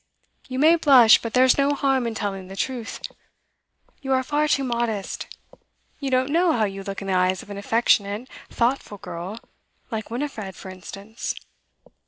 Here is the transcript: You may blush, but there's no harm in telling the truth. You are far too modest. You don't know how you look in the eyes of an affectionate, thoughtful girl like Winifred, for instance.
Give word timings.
You 0.49 0.57
may 0.57 0.77
blush, 0.77 1.21
but 1.21 1.35
there's 1.35 1.59
no 1.59 1.75
harm 1.75 2.07
in 2.07 2.15
telling 2.15 2.47
the 2.47 2.55
truth. 2.55 3.01
You 4.01 4.13
are 4.13 4.23
far 4.23 4.47
too 4.47 4.63
modest. 4.63 5.27
You 5.99 6.09
don't 6.09 6.31
know 6.31 6.53
how 6.53 6.63
you 6.63 6.81
look 6.81 7.03
in 7.03 7.07
the 7.07 7.13
eyes 7.13 7.43
of 7.43 7.51
an 7.51 7.57
affectionate, 7.59 8.27
thoughtful 8.49 8.97
girl 8.97 9.37
like 9.91 10.09
Winifred, 10.09 10.55
for 10.55 10.71
instance. 10.71 11.35